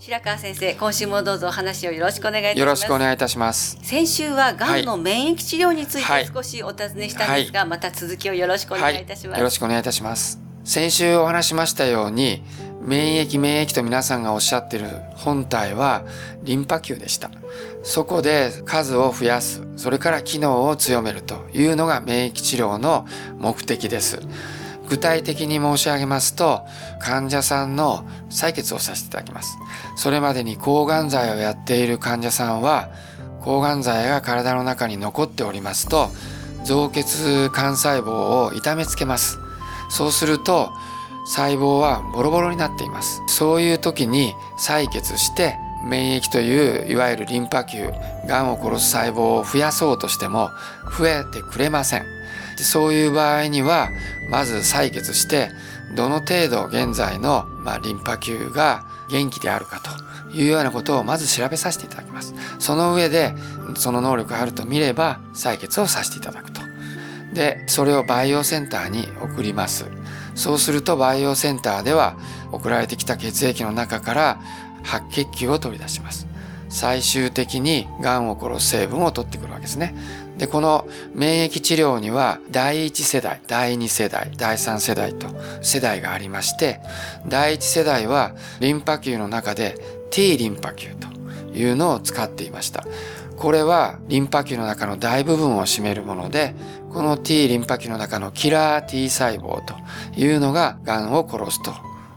[0.00, 2.60] 白川先生、今週もどうぞお話をよろしくお願いいたします。
[2.60, 3.78] よろしくお願いいたします。
[3.82, 9.38] 先週はがんの免疫治療についはいて少しお尋ねしたんですが、また続きをよろしくお願いいたします。
[9.38, 10.38] よろしくお願いいたします。
[10.62, 12.44] 先週お話しましたように、
[12.80, 16.04] 免疫免疫と皆さんがおっしゃってる本体は
[16.44, 17.32] リンパ球でした。
[17.82, 23.04] そこで数を増やす、それから機能を強めるというのが免疫治療の
[23.36, 24.20] 目的です。
[24.88, 26.66] 具体的に申し上げますと、
[26.98, 29.58] 患者さんの採血をさせていただきます。
[29.96, 32.88] それまでに抗がん剤をやっている患者さんは、
[33.40, 36.10] 抗がん剤が体の中に残っておりますと、
[36.64, 39.38] 造血幹細胞を痛めつけます。
[39.90, 40.70] そうすると、
[41.26, 43.20] 細胞はボロボロになっています。
[43.28, 47.90] そういう時に採血して、免疫といういわゆるリンパ球、
[48.26, 50.50] がんを殺す細胞を増やそうとしても
[50.98, 52.17] 増えてくれません。
[52.58, 53.90] でそういう場合には、
[54.28, 55.50] まず採血して、
[55.94, 62.34] どの程度現在の、まあ、リンパ球が元気であるかというようなことをまず調べさせていただきます。
[62.58, 63.32] その上で、
[63.76, 66.60] その能力があると見れば、採血をさせていただくと。
[67.32, 69.86] で、それを培養センターに送ります。
[70.34, 72.16] そうすると培養センターでは
[72.50, 74.40] 送られてきた血液の中から
[74.82, 76.26] 白血球を取り出します。
[76.68, 79.94] 最終的に癌を殺す成分を取ってくるわけですね。
[80.38, 85.26] で、この免疫治療には第1世代、第2世代、第3世代と
[85.62, 86.80] 世代がありまして、
[87.26, 89.76] 第1世代はリンパ球の中で
[90.10, 91.08] T リンパ球と
[91.52, 92.84] いうのを使っていました。
[93.36, 96.54] これはリンパ球の中の大部分を占めるもので、
[96.92, 99.74] この T リンパ球の中のキラー T 細胞と
[100.16, 101.72] いうのが癌を殺すと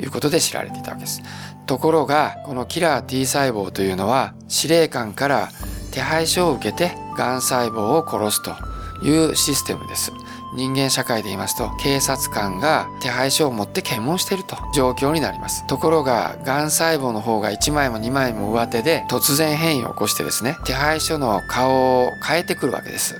[0.00, 1.20] いうことで知られていたわけです。
[1.66, 5.48] ところが、このキラー T 細胞というのは司令官から
[5.90, 8.52] 手配書を受けて癌細胞を殺すと
[9.02, 10.12] いうシステムです。
[10.54, 15.66] 人間社会で言いますと、警察官が手配書を持って検問していると状況になります。
[15.66, 23.16] ところが、癌細胞の方が1枚も2枚も上手で突然変異を起こしてですね、手配書の顔を変えてくるわけです。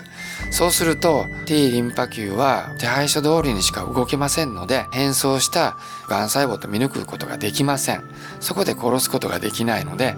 [0.51, 5.77] そうすると T リンパ球は手配書通りにしか動けませんので変装した
[6.09, 8.05] 癌細胞と見抜くことができません。
[8.41, 10.15] そこで殺すことができないので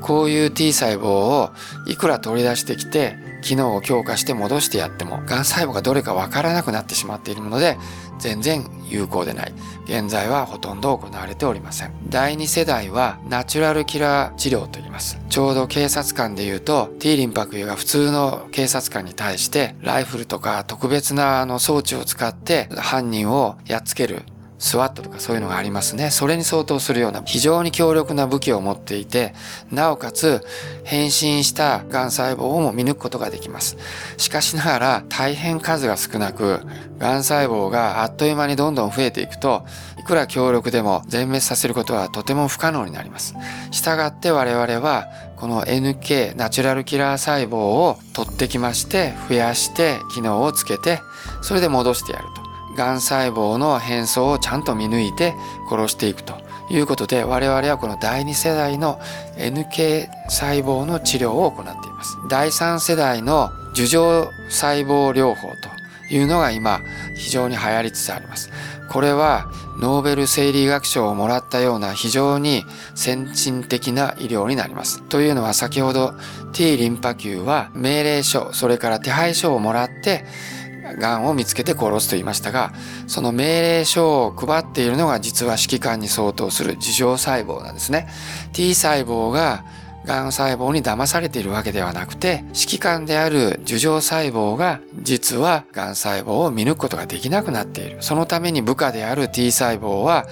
[0.00, 1.52] こういう T 細胞を
[1.86, 7.78] いくら取り出してきて機能を強化して戻してやっても癌細胞がどれかわからなくなってしまっているので
[8.18, 9.52] 全然有効でない。
[9.84, 11.92] 現在はほとんど行われておりません。
[12.08, 15.18] 第2世代はナチュラルキラー治療と言います。
[15.28, 24.22] ちょうど警察官で言うと T リンパ球が普通の警察官に対してライフルとか特別なあの装置を使って犯人をやっつける
[24.58, 26.10] スワットとかそういうのがありますね。
[26.10, 29.34] それに相当するような非常に強力な武器を持っていて、
[29.70, 30.44] なおかつ
[30.84, 33.76] 変身した癌細胞をも見抜くことができます。
[34.16, 36.60] しかしながら大変数が少なく、
[36.98, 39.64] 癌細胞があっという間にどんどん増えていくと、
[39.98, 43.34] いくら強力でも全滅させることはとても不可能になります。
[43.70, 50.98] したがって我々はこの NK ナチュラルキラー細胞を取ってきまして増やして機能をつけて
[51.42, 52.47] それで戻してやると。
[52.78, 55.34] がん細胞の変装をちゃんと見抜いて
[55.68, 56.34] 殺していくと
[56.70, 59.00] いうことで我々はこの第2世代の
[59.36, 62.16] NK 細胞の治療を行っています。
[62.30, 65.48] 第3世代の樹状細胞療法
[66.08, 66.80] というのが今
[67.16, 68.50] 非常に流行りつつあります。
[68.88, 72.64] これはノーベル生理学賞をもらったような非常に
[72.94, 75.02] 先進的な医療になります。
[75.02, 76.14] というのは先ほど
[76.52, 80.24] T リンパ球は命令書、それから手配書をもらって
[80.96, 82.72] 癌を見つけて殺すと言いましたが、
[83.06, 88.08] その命令書を配っているのが実は指揮官に相当する樹状細胞なんですね。
[88.52, 89.64] T 細胞が
[90.06, 97.98] 癌細胞に騙されているわけではなくて、指揮官である樹状細胞が実は癌細胞を見抜くことができなくなっている。
[98.00, 100.26] そのために部下である T 細胞は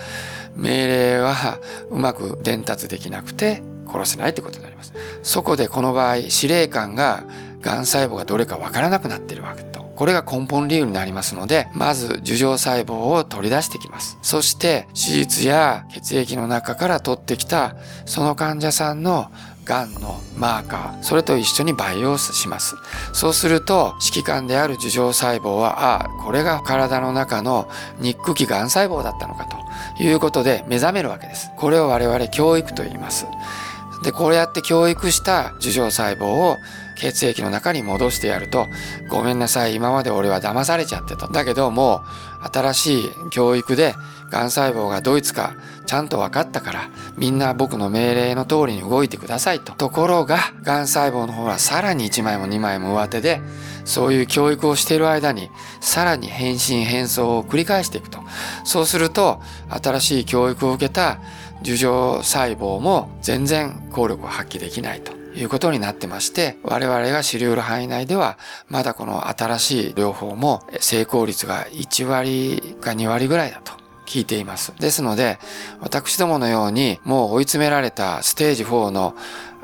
[0.56, 1.59] 命令は
[1.91, 4.94] うまく伝達できなくて殺せないってことになります。
[5.23, 7.25] そこでこの場合、司令官が
[7.61, 9.85] 癌細胞がどれかわからなくなっているわけと。
[9.96, 14.18] これが根本理由になりますので、まず樹状細胞を取り出してきます。
[14.22, 19.31] そして手術や血液の中から取ってきたその患者さんの
[19.66, 22.76] 癌のマーカー、それと一緒に培養します。
[23.12, 27.69] そうすると、指揮官である樹状細胞は、ああ、これが体の中の
[27.99, 29.56] 肉気癌細胞だったのかと
[30.02, 31.50] いうことで目覚めるわけです。
[31.56, 33.26] これを我々教育と言います。
[34.02, 36.58] で、こうやって教育した樹状細胞を
[36.96, 38.66] 血液の中に戻してやると、
[39.08, 41.28] ごめんなさい、今まで俺は騙されちゃってた。
[41.28, 42.04] だけども
[42.43, 43.94] う、新しい教育で、
[44.31, 45.55] 癌細胞がドイツか
[45.87, 49.73] ちゃんと分かったから、みんな僕の命令の通りに動いてくださいと。
[49.73, 53.40] ところが、癌細胞の方はさらに1枚も2枚も上手で、
[53.84, 55.49] そういう教育をしている間に、
[55.81, 58.19] さらに変身変装を繰り返していくと。
[58.64, 61.19] そうすると、新しい教育を受けた
[61.62, 68.38] 樹状細胞も全然効力を発揮できないということになってまして、我々が知り得る範囲内では、
[68.69, 74.73] まだこの新しい療法も成功率が1割か2割ぐらいだと聞いています。
[74.79, 75.38] ですので、
[75.81, 79.14] 私どものようにもう追い詰められたステージ4の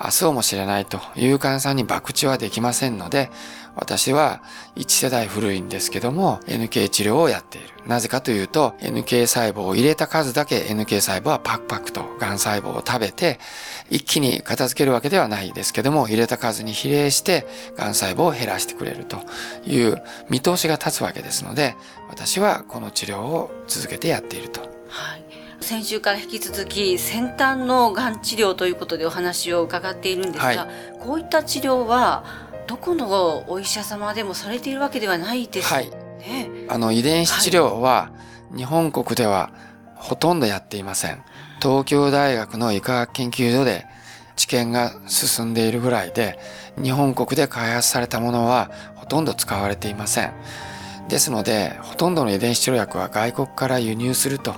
[0.03, 3.31] 明日をも知れないという患者さんに博打はできませんので、
[3.75, 4.43] 私は
[4.77, 7.69] 1世代古いんですけども NK 治療をやっている。
[7.87, 13.39] なぜかというと NK 細胞を入れた数だけ NK 細胞はパクパクと癌細胞を食べて
[13.91, 17.47] 一気に片付けるわけではないですけども入れた数に比例して
[17.77, 19.19] 癌細胞を減らしてくれると
[19.65, 21.75] いう見通しが立つわけですので
[22.09, 24.61] 私はこの治療を続けてやっていると。
[24.89, 25.22] はい
[25.63, 30.69] 先週から引き続き先端のがん治療ということでお話を伺っているんですが、はい、
[31.01, 32.25] こういった治療は
[32.67, 35.77] どこのお医者様でもされているわけではないですね。
[35.77, 35.91] はい、
[36.69, 38.11] あの遺伝子治療は
[38.57, 39.51] 日本国では
[39.95, 41.23] ほとんどやっていません。
[41.61, 43.87] 東京大学の医科学研究所で
[44.37, 46.39] 治験が進んでいるぐらいで
[46.83, 50.33] 日本国で開発されたものはほとんど使われていません。
[51.09, 54.55] ですのでほとんどの遺伝子治療薬は外国から輸入すると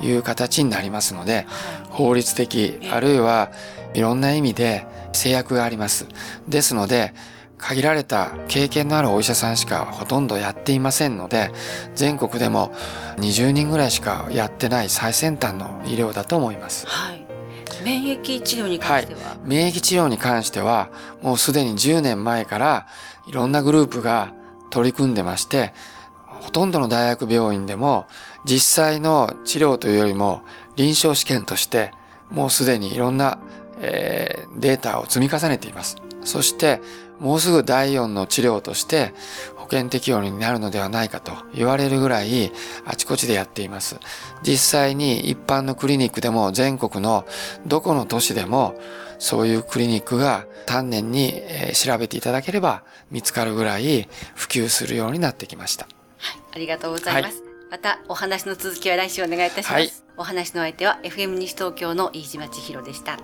[0.00, 1.46] いう形になりますので
[1.90, 3.50] 法律的あるいは
[3.94, 6.06] いろんな意味で制約があります。
[6.48, 7.14] ですので
[7.58, 11.50] 限られた経験のあるお医者さんしかほとんどやっていませんので
[11.94, 12.72] 全国でも
[13.16, 16.86] 20人ぐらいしかやってない最先端の医療だと思います。
[16.86, 17.26] はい、
[17.84, 20.90] 免疫治療に関しては、はい、免疫治療に関しては
[21.20, 22.86] もうすでに10年前から
[23.26, 24.32] いろんなグループが
[24.70, 25.72] 取り組んでまして
[26.40, 28.06] ほとんどの大学病院でも
[28.44, 30.42] 実際の治療というよりも
[30.76, 31.92] 臨床試験として
[32.30, 33.38] もうすでにいろんな、
[33.80, 35.96] えー、データを積み重ねています。
[36.24, 36.80] そして
[37.20, 39.12] もうすぐ第4の治療として
[39.56, 42.52] 保険適用になるのではないかと言われるぐらい
[42.84, 43.98] あちこちでやっています。
[44.42, 47.26] 実際に一般のクリニックでも全国の
[47.66, 48.78] どこの都市でも
[49.18, 51.42] そういうクリニックが丹念に
[51.74, 55.86] 調べていただければ見つかるぐらい普及するようになってきました。
[56.18, 57.40] はい、ありがとうございます。
[57.40, 59.72] はい、またお話の続きは来週お願いいたします。
[59.72, 63.18] はい、お話の相手は FM 西東京の飯島千尋でした。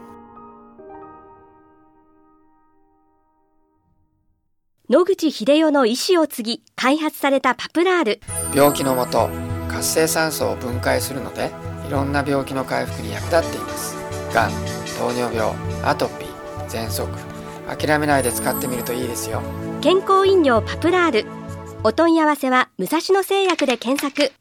[4.90, 8.20] 野口英世の意思を継ぎ開発されたパプラール。
[8.54, 9.30] 病気のもと
[9.68, 11.50] 活性酸素を分解するので
[11.88, 13.96] いろんな病気の回復に役立っています。
[14.34, 14.50] がん
[14.98, 17.08] 糖尿病アトピー喘息。
[17.66, 19.40] 諦めないで使ってみるといいですよ。
[19.80, 21.43] 健康飲料パプラール
[21.86, 24.32] お問い合わせは武蔵野製薬で検索。